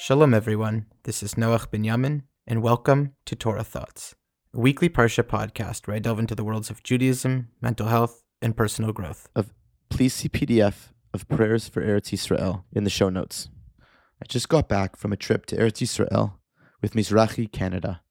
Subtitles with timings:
[0.00, 0.86] Shalom, everyone.
[1.02, 4.14] This is Noach Binyamin, and welcome to Torah Thoughts,
[4.54, 8.56] a weekly Parsha podcast where I delve into the worlds of Judaism, mental health, and
[8.56, 9.28] personal growth.
[9.34, 9.52] Of
[9.90, 13.48] Please see PDF of prayers for Eretz Yisrael in the show notes.
[14.22, 16.34] I just got back from a trip to Eretz Yisrael
[16.80, 18.02] with Mizrachi Canada,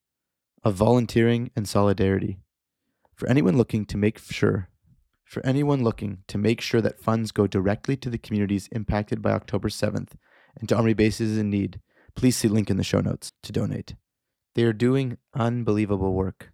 [0.66, 2.38] of volunteering and solidarity.
[3.16, 4.68] For anyone looking to make sure,
[5.24, 9.32] for anyone looking to make sure that funds go directly to the communities impacted by
[9.32, 10.15] October 7th
[10.60, 11.79] and to army bases in need,
[12.18, 13.94] please see link in the show notes to donate.
[14.56, 16.52] They are doing unbelievable work.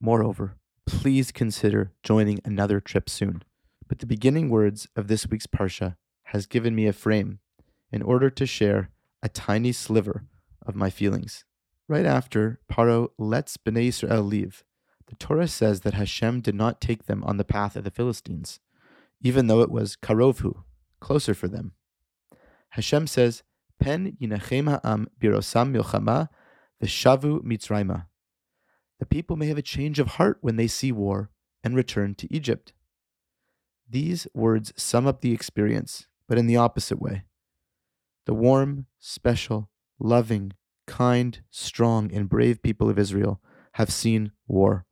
[0.00, 3.42] Moreover, please consider joining another trip soon.
[3.86, 5.96] But the beginning words of this week's Parsha
[6.28, 7.40] has given me a frame
[7.92, 8.88] in order to share
[9.22, 10.24] a tiny sliver
[10.64, 11.44] of my feelings.
[11.86, 14.64] Right after Paro lets Bnei Israel leave,
[15.08, 18.58] the Torah says that Hashem did not take them on the path of the Philistines,
[19.20, 20.64] even though it was Karovhu,
[20.98, 21.72] closer for them.
[22.70, 23.42] Hashem says,
[23.80, 26.28] Pen yinachem ha'am birosam milchama
[26.82, 28.06] v'shavu mitzrayma.
[29.00, 31.30] The people may have a change of heart when they see war
[31.62, 32.72] and return to Egypt.
[33.88, 37.24] These words sum up the experience, but in the opposite way.
[38.26, 40.52] The warm, special, loving,
[40.86, 43.40] kind, strong, and brave people of Israel
[43.72, 44.86] have seen war.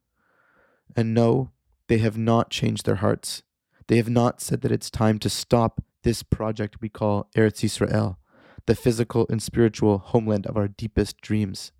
[0.94, 1.52] And no,
[1.88, 3.42] they have not changed their hearts.
[3.86, 8.16] They have not said that it's time to stop this project we call Eretz Yisrael,
[8.66, 11.72] the physical and spiritual homeland of our deepest dreams.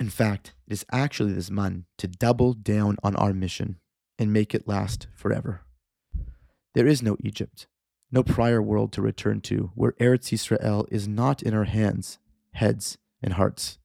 [0.00, 3.78] In fact, it is actually this man to double down on our mission
[4.18, 5.62] and make it last forever.
[6.74, 7.66] There is no Egypt,
[8.10, 12.18] no prior world to return to where Eretz Yisrael is not in our hands,
[12.52, 13.78] heads, and hearts.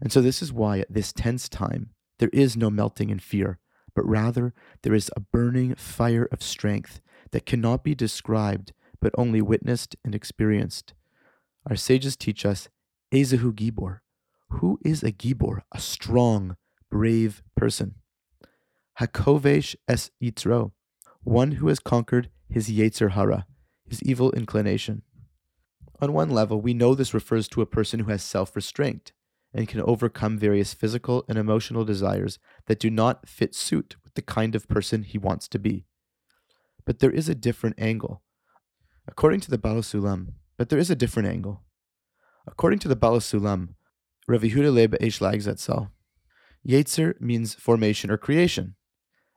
[0.00, 3.58] And so this is why at this tense time there is no melting in fear,
[3.94, 9.40] but rather there is a burning fire of strength that cannot be described but only
[9.40, 10.94] witnessed and experienced.
[11.68, 12.68] Our sages teach us
[13.12, 14.00] Ezehu Gibor.
[14.50, 15.62] Who is a Gibor?
[15.72, 16.56] A strong,
[16.90, 17.96] brave person.
[19.00, 20.72] Hakovesh es Yitzro,
[21.24, 23.46] one who has conquered his Yetzer Hara,
[23.88, 25.02] his evil inclination.
[26.00, 29.12] On one level, we know this refers to a person who has self restraint
[29.52, 34.22] and can overcome various physical and emotional desires that do not fit suit with the
[34.22, 35.84] kind of person he wants to be.
[36.84, 38.22] But there is a different angle.
[39.08, 41.62] According to the Baal Sulam, but there is a different angle.
[42.46, 43.70] According to the Baal Sulam,
[44.28, 45.90] Rav Yehuda Leib Ashlag zatzal,
[46.66, 48.74] Yetzer means formation or creation,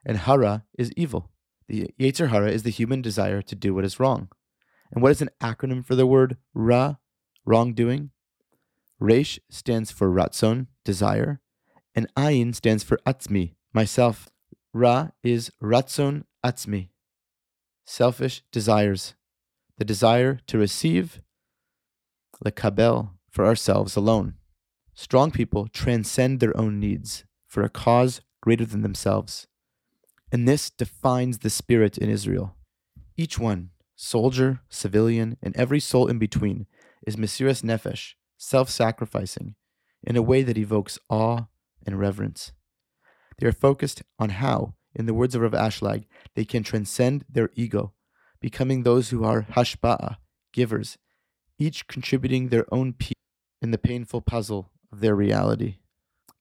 [0.05, 1.31] and Hara is evil.
[1.67, 4.29] The Yetzer Hara is the human desire to do what is wrong.
[4.91, 6.95] And what is an acronym for the word Ra,
[7.45, 8.09] wrongdoing?
[8.99, 11.41] Resh stands for Ratzon, desire,
[11.95, 14.29] and Ayin stands for Atzmi, myself.
[14.73, 16.89] Ra is Ratzon Atzmi,
[17.85, 19.15] selfish desires,
[19.77, 21.21] the desire to receive,
[22.43, 24.35] lekabel, for ourselves alone.
[24.93, 29.47] Strong people transcend their own needs for a cause greater than themselves.
[30.31, 32.55] And this defines the spirit in Israel.
[33.17, 36.67] Each one, soldier, civilian, and every soul in between,
[37.05, 39.55] is Mesiras Nefesh, self sacrificing,
[40.03, 41.45] in a way that evokes awe
[41.85, 42.51] and reverence.
[43.37, 47.49] They are focused on how, in the words of Rav Ashlag, they can transcend their
[47.55, 47.93] ego,
[48.39, 50.17] becoming those who are hashba'a,
[50.53, 50.97] givers,
[51.59, 53.13] each contributing their own piece
[53.61, 55.77] in the painful puzzle of their reality.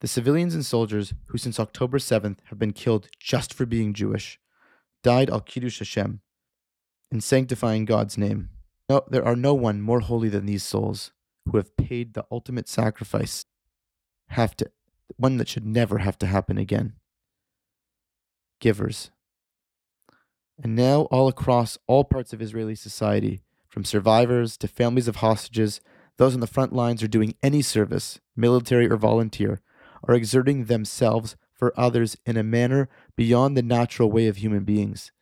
[0.00, 4.38] The civilians and soldiers who since October 7th have been killed just for being Jewish
[5.02, 6.20] died al Kiddush Hashem
[7.10, 8.50] in sanctifying God's name.
[8.88, 11.12] No, there are no one more holy than these souls
[11.46, 13.44] who have paid the ultimate sacrifice.
[14.28, 14.70] Have to
[15.16, 16.94] one that should never have to happen again.
[18.60, 19.10] Givers.
[20.62, 23.42] And now all across all parts of Israeli society,
[23.78, 25.80] from survivors to families of hostages,
[26.16, 29.60] those on the front lines are doing any service, military or volunteer,
[30.02, 35.12] are exerting themselves for others in a manner beyond the natural way of human beings.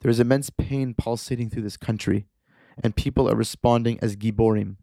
[0.00, 2.26] There is immense pain pulsating through this country,
[2.84, 4.76] and people are responding as giborim,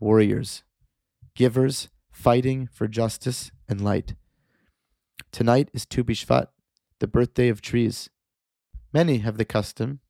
[0.00, 0.64] warriors,
[1.36, 4.16] givers, fighting for justice and light.
[5.30, 6.48] Tonight is Tu B'Shvat,
[6.98, 8.10] the birthday of trees.
[8.92, 10.00] Many have the custom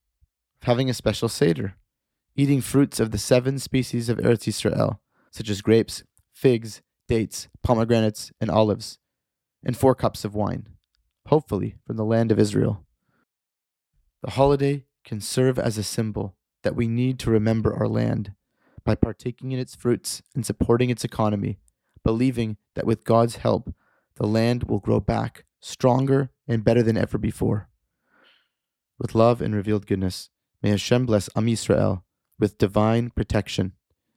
[0.62, 1.75] of having a special Seder,
[2.37, 4.99] eating fruits of the seven species of Eretz Yisrael,
[5.31, 8.99] such as grapes, figs, dates, pomegranates, and olives,
[9.65, 10.69] and four cups of wine,
[11.27, 12.85] hopefully from the land of Israel.
[14.23, 18.32] The holiday can serve as a symbol that we need to remember our land
[18.85, 21.59] by partaking in its fruits and supporting its economy,
[22.05, 23.75] believing that with God's help,
[24.17, 27.69] the land will grow back stronger and better than ever before.
[28.99, 30.31] With love and revealed goodness,
[30.62, 32.03] may Hashem bless Am Yisrael
[32.41, 33.75] with divine protection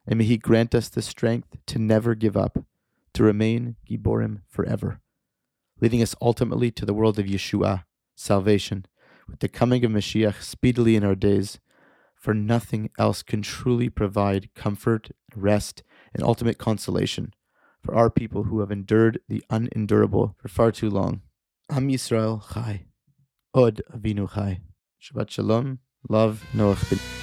[0.07, 2.65] and may He grant us the strength to never give up,
[3.13, 4.99] to remain Giborim forever,
[5.79, 7.85] leading us ultimately to the world of Yeshua,
[8.15, 8.85] salvation,
[9.27, 11.59] with the coming of Mashiach speedily in our days,
[12.15, 15.83] for nothing else can truly provide comfort, rest,
[16.13, 17.33] and ultimate consolation
[17.83, 21.21] for our people who have endured the unendurable for far too long.
[21.69, 22.85] Am Yisrael Chai.
[23.53, 24.61] Od Avinu Chai.
[25.01, 25.79] Shabbat Shalom.
[26.09, 27.22] Love Noach.